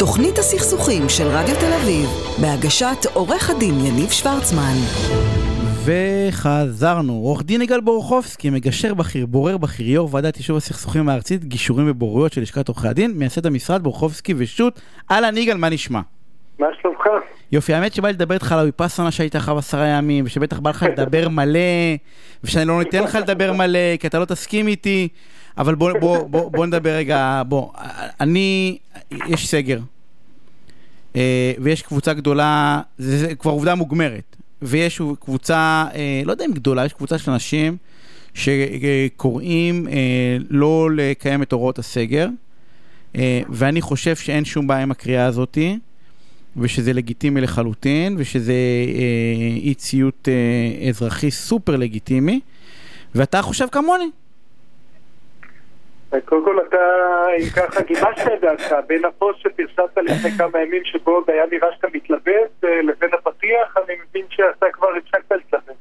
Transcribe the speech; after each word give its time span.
תוכנית 0.00 0.38
הסכסוכים 0.38 1.08
של 1.08 1.24
רדיו 1.24 1.54
תל 1.54 1.72
אביב, 1.82 2.08
בהגשת 2.40 3.06
עורך 3.14 3.50
הדין 3.50 3.74
יניב 3.86 4.10
שוורצמן. 4.10 4.74
וחזרנו. 5.84 7.12
עורך 7.12 7.42
דין 7.42 7.62
יגאל 7.62 7.80
בורחובסקי, 7.80 8.50
מגשר 8.50 8.94
בכיר, 8.94 9.26
בורר 9.26 9.56
בכיר, 9.56 9.88
יו"ר 9.88 10.14
ועדת 10.14 10.36
יישוב 10.36 10.56
הסכסוכים 10.56 11.08
הארצית, 11.08 11.44
גישורים 11.44 11.90
ובוררויות 11.90 12.32
של 12.32 12.40
לשכת 12.40 12.68
עורכי 12.68 12.88
הדין, 12.88 13.10
מייסד 13.10 13.46
המשרד 13.46 13.82
בורחובסקי 13.82 14.34
ושות'. 14.36 14.80
אהלן 15.10 15.36
יגאל, 15.36 15.56
מה 15.56 15.68
נשמע? 15.68 16.00
מה 16.58 16.66
שלומך? 16.82 17.00
יופי, 17.52 17.74
האמת 17.74 17.94
שבא 17.94 18.08
לי 18.08 18.14
לדבר 18.14 18.34
איתך 18.34 18.52
על 18.52 18.58
הוויפאסנה 18.58 19.10
שהיית 19.10 19.36
אחריו 19.36 19.58
עשרה 19.58 19.86
ימים, 19.86 20.24
ושבטח 20.26 20.58
בא 20.58 20.70
לך 20.70 20.82
לדבר 20.82 21.28
מלא, 21.28 21.60
ושאני 22.44 22.64
לא 22.64 22.78
נותן 22.78 23.02
לך 23.02 23.14
לדבר 23.14 23.52
מלא, 23.52 23.96
כי 24.00 24.06
אתה 24.06 24.18
לא 24.18 24.24
תסכים 24.24 24.68
איתי, 24.68 25.08
אבל 25.58 25.74
בוא, 25.74 25.92
בוא, 26.00 26.28
בוא, 26.28 26.50
בוא 26.50 26.66
נדבר 26.66 26.90
רגע, 26.90 27.42
בוא, 27.48 27.70
אני, 28.20 28.78
יש 29.28 29.48
סגר, 29.48 29.78
אה, 31.16 31.52
ויש 31.58 31.82
קבוצה 31.82 32.12
גדולה, 32.12 32.80
זה, 32.98 33.18
זה 33.18 33.34
כבר 33.34 33.50
עובדה 33.50 33.74
מוגמרת, 33.74 34.36
ויש 34.62 35.00
קבוצה, 35.20 35.84
אה, 35.94 36.22
לא 36.24 36.32
יודע 36.32 36.44
אם 36.44 36.52
גדולה, 36.52 36.84
יש 36.84 36.92
קבוצה 36.92 37.18
של 37.18 37.30
אנשים 37.30 37.76
שקוראים 38.34 39.88
אה, 39.88 40.36
לא 40.50 40.90
לקיים 40.94 41.42
את 41.42 41.52
הוראות 41.52 41.78
הסגר, 41.78 42.28
ואני 43.48 43.80
חושב 43.80 44.16
שאין 44.16 44.44
שום 44.44 44.66
בעיה 44.66 44.82
עם 44.82 44.90
הקריאה 44.90 45.26
הזאתי. 45.26 45.78
ושזה 46.56 46.92
לגיטימי 46.92 47.40
לחלוטין, 47.40 48.14
ושזה 48.18 48.54
אי 49.56 49.74
ציות 49.74 50.28
אה, 50.28 50.88
אזרחי 50.88 51.30
סופר 51.30 51.76
לגיטימי, 51.76 52.40
ואתה 53.14 53.42
חושב 53.42 53.66
כמוני. 53.72 54.10
קודם 56.24 56.44
כל 56.44 56.56
אתה, 56.68 56.78
אם 57.38 57.48
ככה, 57.56 57.82
גיבשת 57.82 58.32
את 58.34 58.40
דעתך 58.40 58.74
בין 58.86 59.04
הפוסט 59.04 59.38
שפרסמת 59.40 59.96
לפני 59.96 60.30
כמה 60.30 60.62
ימים 60.62 60.84
שבו 60.84 61.10
עוד 61.10 61.24
היה 61.30 61.44
נראה 61.50 61.68
שאתה 61.76 61.86
מתלבט 61.94 62.64
אה, 62.64 62.82
לבין 62.82 63.10
הפתיח, 63.14 63.76
אני 63.76 63.94
מבין 64.08 64.26
שאתה 64.30 64.66
כבר 64.72 64.88
הפסקת 64.98 65.32
להתלבט. 65.32 65.74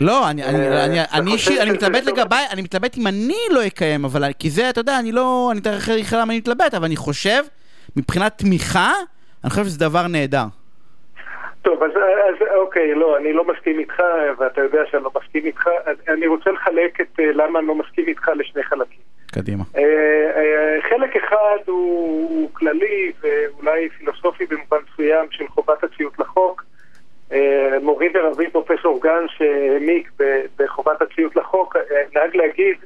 לא, 0.00 0.30
אני, 0.30 0.42
אה, 0.42 1.06
אישי, 1.26 1.60
אני 1.60 1.70
מתלבט 1.70 2.06
לגביי, 2.06 2.46
אני 2.52 2.62
מתלבט 2.62 2.96
אם 2.98 3.06
אני 3.06 3.38
לא 3.50 3.66
אקיים, 3.66 4.04
אבל 4.04 4.22
כי 4.38 4.50
זה, 4.50 4.70
אתה 4.70 4.80
יודע, 4.80 4.98
אני 4.98 5.12
לא, 5.12 5.48
אני 5.52 5.60
תאר 5.60 5.76
לך 5.98 6.12
למה 6.12 6.32
אני 6.32 6.38
מתלבט, 6.38 6.74
אבל 6.74 6.84
אני 6.84 6.96
חושב, 6.96 7.42
מבחינת 7.96 8.32
תמיכה, 8.38 8.92
אני 9.44 9.50
חושב 9.50 9.62
שזה 9.64 9.80
דבר 9.80 10.06
נהדר. 10.06 10.44
טוב, 11.62 11.82
אז, 11.82 11.90
אז 11.90 12.48
אוקיי, 12.56 12.94
לא, 12.94 13.16
אני 13.16 13.32
לא 13.32 13.44
מסכים 13.44 13.78
איתך, 13.78 14.02
ואתה 14.38 14.60
יודע 14.60 14.80
שאני 14.90 15.02
לא 15.02 15.10
מסכים 15.22 15.46
איתך. 15.46 15.68
אני 16.08 16.26
רוצה 16.26 16.50
לחלק 16.50 17.00
את 17.00 17.20
אה, 17.20 17.32
למה 17.32 17.58
אני 17.58 17.68
לא 17.68 17.74
מסכים 17.74 18.04
איתך 18.08 18.28
לשני 18.36 18.62
חלקים. 18.62 19.15
קדימה. 19.36 19.64
אה, 19.76 19.82
אה, 20.36 20.82
חלק 20.88 21.16
אחד 21.16 21.58
הוא, 21.66 22.50
כללי 22.52 23.12
ואולי 23.20 23.88
פילוסופי 23.88 24.46
במובן 24.46 24.78
מסוים 24.92 25.26
של 25.30 25.48
חובת 25.48 25.84
הציות 25.84 26.18
לחוק. 26.18 26.64
מורי 27.82 28.08
ורבי 28.14 28.50
פרופסור 28.50 29.00
גן 29.02 29.24
שהעמיק 29.28 30.10
בחובת 30.58 31.02
הציות 31.02 31.36
לחוק, 31.36 31.76
נהג 32.14 32.36
להגיד, 32.36 32.76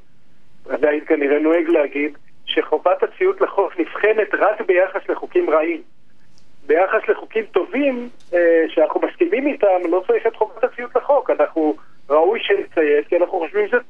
עדיין 0.68 1.00
כנראה 1.06 1.38
נוהג 1.38 1.68
להגיד, 1.68 2.18
שחובת 2.44 3.02
הציות 3.02 3.40
לחוק 3.40 3.72
נבחנת 3.80 4.34
רק 4.34 4.60
ביחס 4.60 5.00
לחוקים 5.08 5.50
רעים. 5.50 5.82
ביחס 6.66 7.08
לחוקים 7.08 7.44
טובים 7.44 8.08
אה, 8.34 8.64
שאנחנו 8.68 9.00
מסכימים 9.00 9.46
איתם, 9.46 9.90
לא 9.90 10.02
צריך 10.06 10.26
את 10.26 10.36
חובת 10.36 10.64
הציות 10.64 10.96
לחוק. 10.96 11.30
אנחנו, 11.30 11.74
ראוי 12.10 12.40
שנציית 12.42 13.08
כי 13.08 13.16
אנחנו 13.16 13.38
חושבים 13.38 13.68
שזה. 13.68 13.76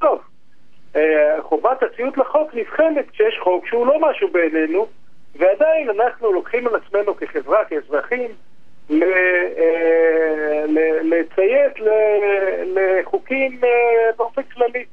הציות 2.01 2.17
לחוק 2.17 2.53
נבחנת 2.53 3.09
כשיש 3.09 3.39
חוק 3.43 3.67
שהוא 3.67 3.87
לא 3.87 4.09
משהו 4.09 4.27
בעינינו, 4.27 4.87
ועדיין 5.35 5.89
אנחנו 5.89 6.31
לוקחים 6.31 6.67
על 6.67 6.75
עצמנו 6.75 7.15
כחברה, 7.15 7.65
כאזרחים, 7.65 8.31
אה, 8.91 10.65
לציית 11.01 11.73
לחוקים 12.65 13.59
אה, 13.63 13.69
באופן 14.17 14.41
כללי. 14.43 14.85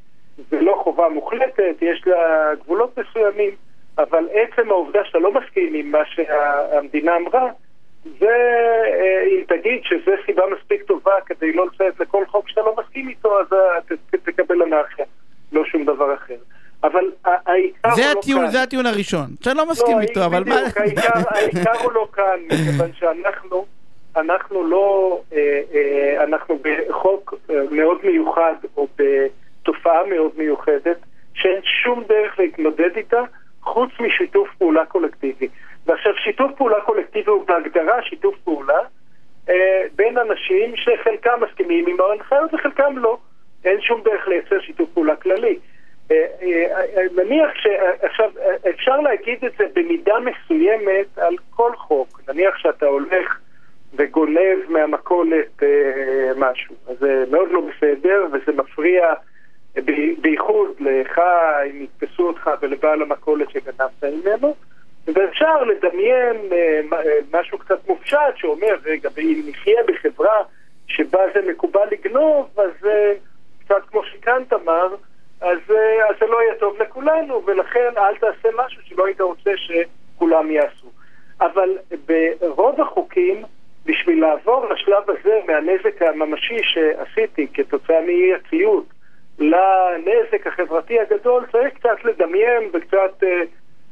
זה 0.50 0.60
לא 0.60 0.80
חובה 0.84 1.08
מוחלטת, 1.08 1.74
יש 1.80 2.02
לה 2.06 2.50
גבולות 2.62 2.98
מסוימים, 2.98 3.50
אבל 3.98 4.28
עצם 4.32 4.70
העובדה 4.70 5.04
שאתה 5.04 5.18
לא 5.18 5.32
מסכים 5.32 5.74
עם 5.74 5.90
מה 5.90 6.04
שהמדינה 6.04 7.16
אמרה, 7.16 7.48
ואם 8.18 9.42
תגיד 9.48 9.80
שזו 9.84 10.12
סיבה 10.26 10.42
מספיק 10.58 10.82
טובה 10.82 11.14
כדי 11.26 11.52
לא 11.52 11.66
לציית 11.66 12.00
לכל 12.00 12.26
חוק 12.26 12.48
שאתה 12.48 12.60
לא 12.60 12.76
מסכים 12.78 13.08
איתו, 13.08 13.40
אז 13.40 13.46
תקבל 14.10 14.62
אנרכיה, 14.62 15.04
לא 15.52 15.64
שום 15.64 15.84
דבר 15.84 16.14
אחר. 16.14 16.36
אבל 16.82 17.10
הוא 18.04 18.34
לא 18.34 18.40
כאן. 18.40 18.50
זה 18.50 18.62
הטיעון 18.62 18.86
הראשון, 18.86 19.26
שאני 19.40 19.56
לא 19.56 19.70
מסכים 19.70 19.96
לא, 19.96 20.02
איתו, 20.02 20.24
אבל 20.24 20.44
מה... 20.44 20.54
העיקר 21.30 21.78
הוא 21.82 21.92
לא 21.92 22.08
כאן, 22.12 22.40
מכיוון 22.46 22.90
שאנחנו... 22.98 23.66
אנחנו 24.16 24.64
לא, 24.68 25.20
אה, 25.32 25.60
אה, 25.74 26.24
אנחנו 26.24 26.58
בחוק 26.62 27.34
אה, 27.50 27.54
מאוד 27.70 27.98
מיוחד, 28.04 28.54
או 28.76 28.86
בתופעה 28.96 30.06
מאוד 30.06 30.30
מיוחדת, 30.36 30.98
שאין 31.34 31.60
שום 31.62 32.04
דרך 32.08 32.38
להתמודד 32.38 32.96
איתה, 32.96 33.20
חוץ 33.62 33.90
משיתוף 34.00 34.48
פעולה 34.58 34.84
קולקטיבי. 34.86 35.48
ועכשיו 35.86 36.12
שיתוף 36.24 36.52
פעולה 36.56 36.80
קולקטיבי 36.80 37.30
הוא 37.30 37.46
בהגדרה 37.46 38.02
שיתוף 38.02 38.34
פעולה 38.44 38.78
אה, 39.48 39.82
בין 39.96 40.18
אנשים 40.18 40.76
שחלקם 40.76 41.40
מסכימים 41.40 41.86
עם 41.86 41.96
ההנחיות 42.00 42.54
וחלקם 42.54 42.98
לא. 42.98 43.18
אין 43.64 43.80
שום 43.80 44.02
דרך 44.04 44.28
לייצר 44.28 44.60
שיתוף 44.60 44.88
פעולה 44.94 45.16
כללי. 45.16 45.58
אה, 46.10 46.26
אה, 46.42 46.84
אה 46.96 47.02
נניח 47.16 47.50
שעכשיו 47.54 48.30
אפשר 48.70 49.00
להגיד 49.00 49.44
את 49.44 49.52
זה 49.58 49.64
במידה 49.74 50.14
מסוימת 50.20 51.18
על 51.18 51.36
כל 51.50 51.72
חוק. 51.76 52.20
נניח 52.28 52.58
שאתה 52.58 52.86
הולך 52.86 53.38
וגונב 53.94 54.58
מהמכולת 54.68 55.62
משהו. 56.36 56.74
זה 56.98 57.24
מאוד 57.30 57.48
לא 57.50 57.60
בסדר 57.60 58.26
וזה 58.32 58.52
מפריע 58.62 59.14
בייחוד 60.20 60.70
לך 60.80 61.20
אם 61.70 61.82
יתפסו 61.82 62.26
אותך 62.26 62.50
ולבעל 62.60 63.02
המכולת 63.02 63.50
שגנבת 63.50 64.04
ממנו. 64.04 64.54
ואפשר 65.06 65.62
לדמיין 65.62 66.36
משהו 67.32 67.58
קצת 67.58 67.88
מופשט 67.88 68.18
שאומר, 68.36 68.76
רגע, 68.84 69.08
אם 69.18 69.42
נחיה 69.46 69.82
בחברה 69.86 70.42
שבה 70.86 71.20
זה 71.34 71.50
מקובל 71.50 71.86
לגנוב, 71.90 72.50
אז 72.56 72.88
קצת 73.64 73.82
כמו 73.90 74.04
שקאנט 74.04 74.52
אמר, 74.52 74.94
אז, 75.40 75.58
אז 76.08 76.16
זה 76.20 76.26
לא 76.26 76.42
יהיה 76.42 76.54
טוב 76.54 76.82
לכולנו, 76.82 77.42
ולכן 77.46 77.92
אל 77.96 78.16
תעשה 78.16 78.48
משהו 78.56 78.82
שלא 78.84 79.06
היית 79.06 79.20
רוצה 79.20 79.50
שכולם 79.56 80.50
יעשו. 80.50 80.88
אבל 81.40 81.78
ברוב 82.40 82.80
החוקים, 82.80 83.42
בשביל 83.86 84.20
לעבור 84.20 84.66
לשלב 84.68 85.10
הזה 85.10 85.40
מהנזק 85.46 86.02
הממשי 86.02 86.58
שעשיתי 86.62 87.46
כתוצאה 87.54 88.00
מאי 88.00 88.34
הציות 88.34 88.84
לנזק 89.38 90.46
החברתי 90.46 91.00
הגדול, 91.00 91.44
צריך 91.52 91.74
קצת 91.74 92.04
לדמיין 92.04 92.70
וקצת... 92.72 93.22
אה, 93.22 93.42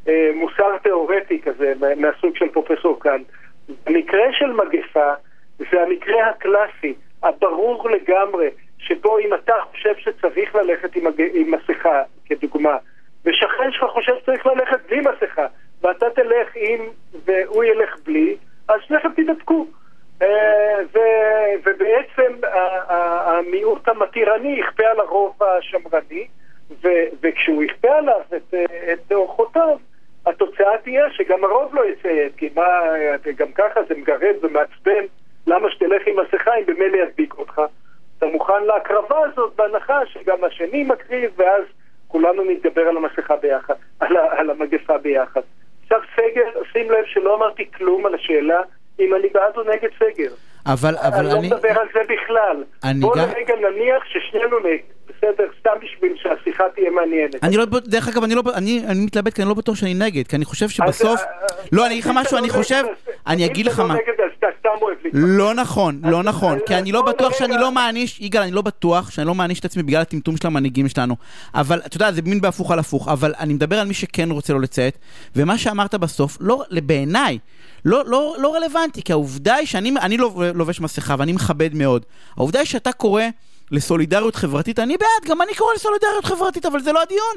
אה, 0.08 0.30
מוסר 0.34 0.78
תיאורטי 0.82 1.40
כזה, 1.40 1.72
מהסוג 1.96 2.36
של 2.36 2.48
פרופסור 2.48 3.00
קאן. 3.00 3.22
במקרה 3.86 4.32
של 4.32 4.52
מגפה, 4.52 5.12
זה 5.58 5.82
המקרה 5.82 6.30
הקלאסי, 6.30 6.94
הברור 7.22 7.90
לגמרי, 7.90 8.48
שבו 8.86 9.18
אם 9.18 9.34
אתה 9.34 9.54
חושב 9.70 9.94
שצריך 9.98 10.54
ללכת 10.54 10.96
עם, 10.96 11.06
מג... 11.06 11.22
עם 11.34 11.54
מסכה, 11.54 12.02
כדוגמה, 12.26 12.76
ושכן 13.24 13.72
שלך 13.72 13.90
חושב 13.90 14.12
שצריך 14.22 14.46
ללכת 14.46 14.78
בלי 14.88 15.00
מסכה, 15.00 15.46
ואתה 15.82 16.06
תלך 16.10 16.48
עם 16.54 16.80
והוא 17.24 17.64
ילך 17.64 17.96
בלי, 18.04 18.36
אז 18.68 18.80
שניכם 18.86 19.08
תדבקו. 19.16 19.66
אה, 20.22 20.78
ו... 20.94 20.98
ובעצם 21.64 22.32
המיעוט 23.26 23.88
המתירני 23.88 24.56
יכפה 24.60 24.86
על 24.86 25.00
הרוב 25.00 25.42
השמרני, 25.42 26.26
ו... 26.82 26.88
וכשהוא 27.22 27.62
יכפה 27.62 27.92
עליו 27.92 28.20
את, 28.36 28.54
את 28.92 29.12
אורחותיו, 29.12 29.76
התוצאה 30.26 30.78
תהיה 30.82 31.10
שגם 31.12 31.44
הרוב 31.44 31.74
לא 31.74 31.82
יציית, 31.86 32.36
כי 32.36 32.48
מה, 32.54 32.68
גם 33.36 33.52
ככה 33.52 33.80
זה 33.88 33.94
מגרד 33.94 34.34
ומעצבן, 34.42 35.04
למה 35.46 35.70
שתלך 35.70 36.02
עם 36.06 36.16
מסכה 36.20 36.50
אם 36.56 36.66
במילא 36.66 36.96
ידביק 36.96 37.34
אותך? 37.34 37.60
אתה 38.18 38.26
מוכן 38.26 38.64
להקרבה 38.64 39.16
הזאת 39.18 39.52
בהנחה 39.56 40.00
שגם 40.06 40.44
השני 40.44 40.84
מקריב, 40.84 41.30
ואז 41.36 41.62
כולנו 42.08 42.44
נתגבר 42.44 42.82
על 42.82 42.96
המסכה 42.96 43.36
ביחד, 43.36 43.74
על, 44.00 44.16
על 44.16 44.50
המגפה 44.50 44.98
ביחד. 44.98 45.40
עכשיו 45.82 46.00
סגר, 46.16 46.62
שים 46.72 46.90
לב 46.90 47.04
שלא 47.06 47.36
אמרתי 47.36 47.70
כלום 47.70 48.06
על 48.06 48.14
השאלה 48.14 48.60
אם 49.00 49.14
אני 49.14 49.28
בעד 49.28 49.56
או 49.56 49.62
נגד 49.62 49.88
סגר. 49.98 50.30
אבל, 50.66 50.94
אבל 50.96 51.26
אני... 51.26 51.38
אני 51.38 51.50
לא 51.50 51.56
מדבר 51.56 51.80
על 51.80 51.86
זה 51.94 52.00
בכלל. 52.08 52.64
בוא 53.00 53.16
גם... 53.16 53.28
נניח 53.60 54.04
ששנינו 54.04 54.58
נגד. 54.58 55.05
בסדר? 55.32 55.44
סתם 55.60 55.70
בשביל 55.82 56.12
שהשיחה 56.22 56.64
תהיה 56.74 56.90
מעניינת. 56.90 57.44
אני 57.44 57.56
לא, 57.56 57.64
דרך 57.64 58.08
אגב, 58.08 58.24
אני 58.24 58.34
לא, 58.34 58.42
אני, 58.54 58.82
אני 58.88 59.04
מתלבט 59.04 59.34
כי 59.34 59.42
אני 59.42 59.48
לא 59.48 59.54
בטוח 59.54 59.76
שאני 59.76 59.94
נגד, 59.94 60.26
כי 60.26 60.36
אני 60.36 60.44
חושב 60.44 60.68
שבסוף, 60.68 61.20
אה, 61.20 61.26
לא, 61.72 61.86
אני 61.86 61.94
אגיד 61.94 62.04
לך 62.04 62.10
משהו, 62.14 62.28
אתה 62.28 62.38
אני 62.38 62.48
לא 62.48 62.52
חושב, 62.52 62.82
אני 63.26 63.46
אגיד 63.46 63.66
לך 63.66 63.80
אם 63.80 63.88
מה, 63.88 63.94
לא. 63.94 64.00
לא 65.12 65.54
נכון, 65.54 66.00
לא 66.04 66.22
נכון, 66.22 66.58
כי 66.66 66.74
אני 66.74 66.92
לא 66.92 67.02
בטוח. 67.02 67.32
שאני 67.38 67.54
לא 67.56 67.72
מעניש, 67.72 68.20
יגאל, 68.20 68.42
אני 68.42 68.52
לא 68.52 68.62
בטוח 68.62 69.10
שאני 69.10 69.26
לא 69.26 69.34
מעניש 69.34 69.60
את 69.60 69.64
עצמי 69.64 69.82
בגלל 69.82 70.02
הטמטום 70.02 70.36
של 70.36 70.46
המנהיגים 70.46 70.88
שלנו. 70.88 71.16
אבל, 71.54 71.80
אתה 71.86 71.96
יודע, 71.96 72.12
זה 72.12 72.22
מין 72.22 72.40
בהפוך 72.40 72.70
על 72.70 72.78
הפוך, 72.78 73.08
אבל 73.08 73.34
אני 73.40 73.54
מדבר 73.54 73.78
על 73.78 73.86
מי 73.86 73.94
שכן 73.94 74.30
רוצה 74.30 74.52
לא 74.52 74.60
לציית, 74.60 74.98
ומה 75.36 75.58
שאמרת 75.58 75.94
בסוף, 75.94 76.38
לא, 76.40 76.64
בעיניי, 76.70 77.38
לא, 77.84 78.04
לא, 78.06 78.36
לא 78.38 78.54
רלוונטי, 78.54 79.02
כי 79.02 79.12
העובדה 79.12 79.54
היא 79.54 79.66
שאני 79.66 79.92
אני 80.02 80.16
לא 80.16 80.32
לובש 80.54 80.80
מסכה 80.80 81.14
ואני 81.18 81.32
מכבד 81.32 81.74
מאוד. 81.74 82.04
העובדה 82.36 82.58
היא 82.58 82.66
שאתה 82.66 82.92
קורא 82.92 83.22
לסולידריות 83.70 84.36
חברתית, 84.36 84.78
אני 84.78 84.96
בעד, 84.96 85.30
גם 85.30 85.42
אני 85.42 85.54
קורא 85.54 85.74
לסולידריות 85.74 86.24
חברתית, 86.24 86.66
אבל 86.66 86.82
זה 86.82 86.92
לא 86.92 87.02
הדיון. 87.02 87.36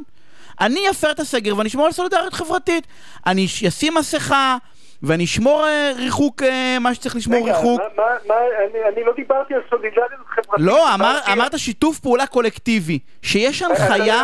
אני 0.61 0.89
אפר 0.89 1.11
את 1.11 1.19
הסגר 1.19 1.57
ואני 1.57 1.69
אשמור 1.69 1.85
על 1.85 1.91
סולידריות 1.91 2.33
חברתית. 2.33 2.87
אני 3.25 3.47
אשים 3.67 3.93
מסכה 3.95 4.57
ואני 5.03 5.23
אשמור 5.25 5.65
אה, 5.67 5.91
ריחוק, 5.97 6.43
אה, 6.43 6.77
מה 6.79 6.93
שצריך 6.95 7.15
לשמור 7.15 7.43
רגע, 7.43 7.57
ריחוק. 7.57 7.81
מה- 7.81 8.03
מה- 8.03 8.09
מה- 8.27 8.33
אני- 8.59 8.95
אני 8.95 9.05
לא 9.05 9.11
דיברתי 9.15 9.53
על 9.53 9.61
סולידריות 9.69 10.09
חברתית. 10.29 10.65
לא, 10.65 10.93
אמר, 10.95 11.19
אמרת 11.33 11.59
שיתוף 11.59 11.99
פעולה 11.99 12.27
קולקטיבי. 12.27 12.99
שיש 13.21 13.61
יודע 13.61 13.75
הנחיה, 13.75 14.23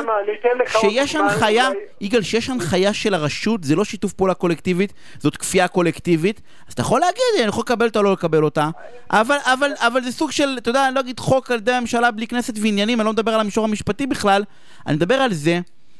שיש 0.82 1.16
הנחיה, 1.16 1.70
יגאל, 2.02 2.22
שיש 2.22 2.50
הנחיה 2.50 2.94
של 2.94 3.14
הרשות, 3.14 3.64
זה 3.64 3.76
לא 3.76 3.84
שיתוף 3.86 4.14
פעולה 4.14 4.34
קולקטיבית, 4.34 4.94
זאת 5.20 5.38
כפייה 5.38 5.68
קולקטיבית, 5.68 6.42
אז 6.68 6.74
אתה 6.74 6.82
יכול 6.82 7.00
להגיד, 7.00 7.22
אני 7.40 7.48
יכול 7.48 7.62
לקבל 7.62 7.86
אותה 7.86 8.00
או 8.00 8.04
לא 8.04 8.12
לקבל 8.12 8.44
אותה, 8.44 8.70
אבל, 9.12 9.38
אבל, 9.44 9.72
אבל 9.80 10.04
זה 10.04 10.12
סוג 10.12 10.32
של, 10.32 10.56
אתה 10.58 10.70
יודע, 10.70 10.88
אני 10.88 10.96
לא 10.96 11.00
אגיד 11.00 11.20
חוק 11.20 11.52
על 11.52 11.58
ידי 11.58 11.72
הממשלה 11.72 12.12
בלי 12.12 12.28
כנסת 12.28 12.54
ועניינים, 12.62 13.00
אני 13.00 13.06
לא 13.06 13.14
מדבר 13.14 13.34
על 13.34 13.40
המישור 13.40 13.66
המשפטי 13.66 14.08
בכלל, 14.08 14.44
אני 14.88 14.96
מדבר 14.96 15.16
על 15.16 15.34
זה 15.34 15.60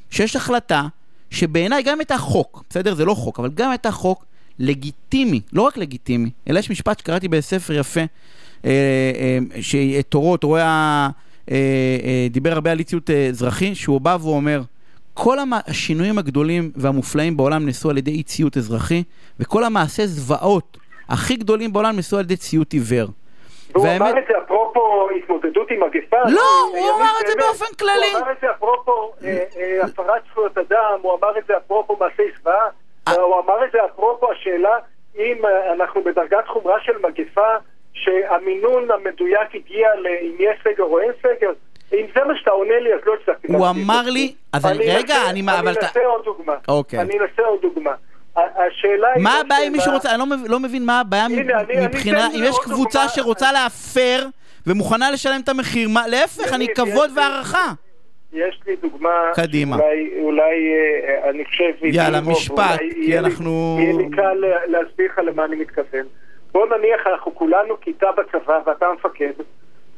שיש 0.10 0.36
החלטה 0.36 0.82
שבעיניי 1.30 1.84
גם 1.84 2.00
הייתה 2.00 2.18
חוק, 2.18 2.64
בסדר? 2.70 2.94
זה 2.96 3.06
לא 3.06 3.14
חוק, 3.14 3.40
אבל 3.40 3.50
גם 3.54 3.70
הייתה 3.70 3.92
חוק 3.92 4.26
לגיטימי, 4.60 5.42
לא 5.54 5.62
רק 5.62 5.78
לגיטימי, 5.78 6.30
אלא 6.50 6.60
יש 6.60 6.72
משפט 6.72 7.00
שקראתי 7.00 7.28
בספר 7.28 7.74
יפה, 7.74 8.00
אה, 8.66 8.72
אה, 9.56 9.62
שתורו, 9.62 10.38
תורו 10.38 10.56
היה, 10.58 11.10
אה, 11.52 11.58
דיבר 12.30 12.52
הרבה 12.52 12.72
על 12.72 12.80
אי-ציות 12.80 13.10
אזרחי, 13.10 13.76
שהוא 13.76 14.02
בא 14.02 14.18
ואומר, 14.22 14.62
כל 15.14 15.38
השינויים 15.68 16.18
הגדולים 16.18 16.72
והמופלאים 16.76 17.38
בעולם 17.38 17.66
נעשו 17.66 17.90
על 17.90 17.98
ידי 17.98 18.12
אי 18.12 18.24
ציות 18.24 18.58
אזרחי, 18.58 19.04
וכל 19.40 19.64
המעשי 19.64 20.08
זוועות 20.08 20.78
הכי 21.10 21.36
גדולים 21.36 21.74
בעולם 21.74 21.96
נעשו 21.96 22.18
על 22.18 22.24
ידי 22.24 22.38
ציות 22.38 22.74
עיוור. 22.74 23.08
והוא 23.74 23.86
והאמת- 23.86 24.02
אמר 24.02 24.20
את 24.20 24.26
זה 24.28 24.34
אפרופו 24.46 25.08
התמודדות 25.24 25.68
עם 25.72 25.78
מגפה. 25.84 26.18
לא, 26.30 26.42
הוא 26.74 26.90
אמר 26.98 27.12
את 27.22 27.28
זה. 27.28 27.34
באופן 27.40 27.76
כללי. 27.80 27.92
הוא 28.14 28.22
אמר 28.22 28.32
את 28.32 28.38
זה 28.42 28.48
אפרופו 28.52 29.12
הפרת 29.84 30.22
זכויות 30.32 30.58
אדם, 30.58 31.00
הוא 31.02 31.18
אמר 31.20 31.38
את 31.38 31.44
זה 31.48 31.54
אפרופו 31.58 31.98
מעשי 32.00 32.24
זוועה. 32.42 32.56
הוא 33.10 33.40
אמר 33.46 33.66
את 33.66 33.72
זה 33.72 33.78
אפרופו 33.94 34.32
השאלה 34.32 34.78
אם 35.18 35.46
אה, 35.46 35.74
אנחנו 35.74 36.04
בדרגת 36.04 36.48
חומרה 36.48 36.76
של 36.84 36.92
מגפה, 37.04 37.48
שהמינון 37.94 38.88
המדויק 38.92 39.50
הגיע 39.56 39.88
לאם 39.96 40.36
יש 40.40 40.60
סגר 40.64 40.84
או 40.84 41.00
אין 41.00 41.12
סגר. 41.20 41.50
אם 41.94 42.06
זה 42.16 42.24
מה 42.24 42.34
שאתה 42.40 42.52
עונה 42.52 42.80
לי, 42.80 42.94
אז 42.94 43.00
לא 43.06 43.14
הצלחתי. 43.22 43.48
הוא 43.54 43.68
אמר. 43.70 44.02
לי- 44.06 44.34
אז 44.54 44.66
אני- 44.66 44.96
רגע, 44.96 45.16
אני 45.30 45.42
מה- 45.42 45.60
אבל 45.60 45.68
אני 45.68 45.78
אנסה 45.78 46.06
עוד 46.06 46.26
דוגמה. 46.26 46.54
אוקיי. 46.68 47.00
אני 47.02 47.20
אנסה 47.20 47.42
עוד 47.42 47.62
דוגמה. 47.62 47.92
השאלה 48.36 49.08
היא... 49.16 49.24
מה 49.24 49.34
לא 49.36 49.42
הבעיה 49.42 49.66
עם 49.66 49.72
מי 49.74 49.80
שאלה- 49.80 49.92
שרוצה, 49.92 50.10
אני 50.12 50.20
לא 50.20 50.26
מבין, 50.26 50.52
לא 50.52 50.60
מבין 50.60 50.86
מה 50.86 51.00
הבעיה 51.00 51.26
מבחינה, 51.82 52.28
אם 52.28 52.44
יש 52.44 52.56
קבוצה. 52.64 53.08
שרוצה 53.10 53.52
להפר 53.52 54.26
ומוכנה 54.68 55.12
לשלם 55.12 55.42
את 55.44 55.50
המחיר, 55.50 55.90
להפך, 56.08 56.54
אני 56.54 56.68
כבוד 56.76 57.12
והערכה. 57.16 57.72
יש 58.36 58.60
לי 58.68 58.76
דוגמה, 58.76 59.32
קדימה. 59.36 59.76
אולי, 59.76 60.10
אולי 60.22 60.74
אה, 60.74 61.30
אני 61.30 61.46
חושב, 61.46 61.64
יאללה, 61.82 62.20
רוב, 62.20 62.30
משפט, 62.30 62.80
כי 63.06 63.20
אנחנו- 63.20 63.78
יהיה 63.80 63.94
לי 63.98 64.10
קל 64.16 64.34
לה- 64.34 64.66
להסביר 64.66 65.06
לך 65.12 65.20
למה 65.20 65.46
אני 65.46 65.56
מתכוון. 65.56 66.06
בוא 66.52 66.66
נניח 66.78 67.08
אנחנו 67.08 67.36
כולנו 67.36 67.80
כיתה 67.82 68.08
בצבא 68.12 68.60
ואתה 68.66 68.88
מפקד, 68.94 69.32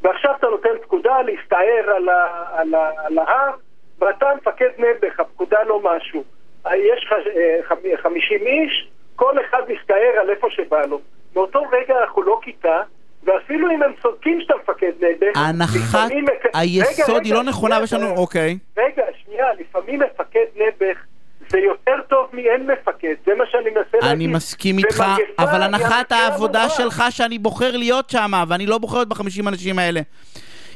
ועכשיו 0.03 0.31
אתה 0.39 0.47
נותן 0.47 0.69
פקודה 0.81 1.21
להסתער 1.21 1.93
על, 1.95 2.09
ה, 2.09 2.27
על, 2.51 2.73
ה, 2.75 2.89
על 3.05 3.17
ההר, 3.19 3.51
ואתה 3.99 4.25
מפקד 4.37 4.69
נעבך, 4.77 5.19
הפקודה 5.19 5.57
לא 5.67 5.79
משהו. 5.83 6.23
אה, 6.67 6.77
יש 6.77 7.05
לך 7.05 7.13
אה, 7.35 7.59
חמ- 7.67 7.97
50 8.03 8.39
איש, 8.47 8.87
כל 9.15 9.33
אחד 9.41 9.61
מסתער 9.69 10.19
על 10.21 10.29
איפה 10.29 10.47
שבא 10.49 10.85
לו. 10.85 10.99
באותו 11.33 11.63
רגע 11.71 11.99
אנחנו 12.01 12.21
לא 12.21 12.39
כיתה, 12.41 12.81
ואפילו 13.27 13.71
אם 13.71 13.83
הם 13.83 13.91
צודקים 14.01 14.41
שאתה 14.41 14.53
מפקד 14.63 14.91
נעבך, 14.99 15.37
הנחת 15.37 16.09
היסוד 16.53 17.25
היא 17.25 17.33
לא 17.33 17.43
נכונה 17.43 17.79
ויש 17.79 17.93
לנו. 17.93 18.15
אוקיי. 18.17 18.57
רגע, 18.77 19.03
שנייה, 19.25 19.45
לפעמים 19.59 19.99
מפקד 19.99 20.45
נעבך 20.55 20.97
זה 21.49 21.57
יותר 21.59 21.95
טוב 22.09 22.29
מאין 22.33 22.67
מפקד, 22.71 23.13
זה 23.25 23.35
מה 23.35 23.43
שאני 23.51 23.69
מנסה 23.69 23.97
להגיד. 24.01 24.11
אני 24.11 24.27
מסכים 24.27 24.77
איתך, 24.77 25.03
אבל 25.39 25.61
הנחת 25.61 26.11
העבודה. 26.11 26.69
שלך 26.69 27.03
שאני 27.09 27.39
בוחר 27.39 27.77
להיות 27.77 28.09
שם, 28.09 28.31
ואני 28.47 28.65
לא 28.65 28.77
בוחר 28.77 28.97
להיות 28.97 29.09
בחמישים 29.09 29.47
אנשים 29.47 29.79
האלה. 29.79 29.99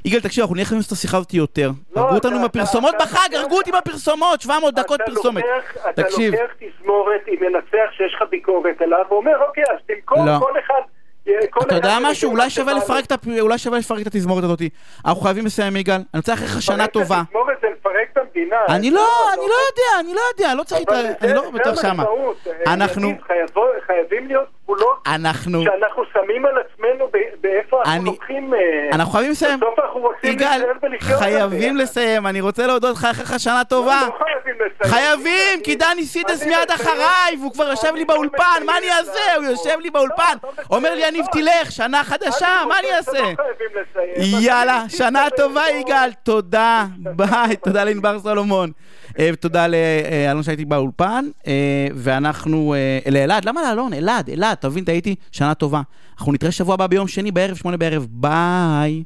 יגאל, 0.05 0.19
תקשיב, 0.19 0.41
אנחנו 0.41 0.55
נהיה 0.55 0.65
חייבים 0.65 0.77
לעשות 0.79 0.87
את 0.93 0.97
השיחה 0.97 1.17
הזאת 1.17 1.33
יותר. 1.33 1.69
לא, 1.95 2.01
הרגו 2.01 2.15
אותנו 2.15 2.43
בפרסומות 2.43 2.95
אתה- 2.95 3.03
בחג, 3.05 3.35
הרגו 3.35 3.57
אותי 3.57 3.71
בפרסומות, 3.71 4.41
700 4.41 4.73
דקות 4.75 4.99
פרסומת. 5.05 5.43
אתה 5.89 6.01
לוקח 6.01 6.53
תזמורת 6.59 7.21
עם 7.27 7.35
מנצח 7.41 7.91
שיש 7.97 8.13
לך 8.15 8.29
ביקורת 8.29 8.81
עליו, 8.81 9.05
ואומר, 9.09 9.43
אוקיי, 9.47 9.63
אז 9.63 9.77
תמכור 9.87 10.25
לא. 10.25 10.39
כל 10.39 10.51
אחד... 10.65 10.81
אתה 11.61 11.75
יודע 11.75 11.97
משהו? 12.01 12.31
אולי 12.31 12.49
שווה. 12.49 12.73
לפרק 12.73 13.05
את 13.05 13.11
אולי 13.39 13.57
שווה 13.57 13.79
לפרק 13.79 14.01
את 14.01 14.07
התזמורת 14.07 14.43
הזאת. 14.43 14.61
אנחנו 15.05 15.21
חייבים 15.21 15.45
לסיים, 15.45 15.75
יגאל. 15.75 15.95
אני 15.95 16.05
רוצה 16.15 16.33
לך 16.33 16.61
שנה 16.61 16.87
טובה. 16.87 17.21
התזמורת 17.21 17.57
זה 17.61 17.67
לפרק 17.79 18.07
את 18.13 18.17
המדינה. 18.17 18.55
אני 18.69 18.89
זה 18.89 18.95
לא, 18.95 19.07
אני 19.33 19.41
לא 19.41 19.55
יודע, 19.69 19.99
אני 19.99 20.13
לא 20.13 20.21
יודע, 20.33 20.55
לא 20.55 20.63
צריך... 20.63 20.79
להתערב, 20.79 21.05
אני 21.21 21.33
לא 21.33 21.51
בטוח 21.51 21.81
שמה. 21.81 21.89
המשמעות. 21.89 22.47
אנחנו, 22.67 23.11
חייבים 23.87 24.27
להיות 24.27 24.47
גבולות 24.63 25.03
אנחנו, 25.07 25.63
שאנחנו 25.63 26.03
שמים 26.13 26.45
על 26.45 26.55
עצמנו 26.57 27.09
באיפה 27.41 27.81
אני- 27.85 27.91
אנחנו 27.93 28.05
לוקחים... 28.05 28.53
אה, 28.53 28.59
אנחנו 28.93 29.11
חייבים 29.11 29.31
לסיים. 29.31 29.59
בסוף 29.59 29.79
אנחנו 29.79 29.99
רוצים 29.99 30.31
יגאל, 30.33 30.49
להישאר 30.57 30.71
ולחיות 30.81 31.19
חייבים 31.19 31.59
ביחד. 31.77 31.83
לסיים. 31.83 32.27
אני 32.27 32.41
רוצה 32.41 32.67
להודות 32.67 32.95
לך, 32.95 33.07
לך 33.21 33.39
שנה 33.39 33.63
טובה. 33.63 34.01
לא 34.81 34.87
חייבים 34.87 35.61
כי 35.63 35.75
דני 35.75 36.05
סידס 36.05 36.43
מיד 36.43 36.57
מסיים. 36.73 36.81
אחריי, 36.81 37.37
והוא 37.39 37.53
כבר 37.53 37.69
יושב 37.69 37.95
לי 37.95 38.05
באולפן, 38.05 38.43
מסיים 38.43 38.65
מה 38.65 38.77
אני 38.77 38.91
אעשה? 38.91 39.35
הוא. 39.37 39.45
יושב 39.45 39.79
לי 39.81 39.89
באולפן, 39.89 40.37
מסיים. 40.53 40.67
אומר 40.69 40.95
לי, 40.95 41.07
יניב. 41.07 41.25
תלך, 41.31 41.71
שנה 41.71 42.03
חדשה, 42.03 42.63
מה 42.67 42.79
אני 42.79 42.93
אעשה? 42.93 43.33
יאללה, 44.17 44.83
שנה 44.89 45.27
טובה. 45.37 45.69
יגאל, 45.69 46.11
תודה, 46.23 46.85
ביי, 46.97 47.55
תודה 47.63 47.83
לענבר 47.83 48.19
סולומון. 48.19 48.71
אה, 49.19 49.29
ותודה 49.33 49.67
לאלון 49.67 50.43
שהייתי 50.43 50.65
באולפן, 50.65 51.25
אה, 51.47 51.87
ואנחנו, 51.95 52.73
אה, 52.73 53.11
לאלעד, 53.11 53.45
למה 53.45 53.61
לאלון? 53.61 53.93
אלעד, 53.93 54.29
אלעד, 54.29 54.57
אתה 54.57 54.69
מבין, 54.69 54.83
טעיתי, 54.83 55.15
שנה 55.31 55.53
טובה. 55.53 55.81
אנחנו 56.19 56.33
נתראה 56.33 56.51
שבוע 56.51 56.73
הבא 56.73 56.87
ביום 56.87 57.07
שני 57.07 57.31
בערב, 57.31 57.55
שמונה 57.57 57.77
בערב, 57.77 58.07
ביי. 58.09 58.99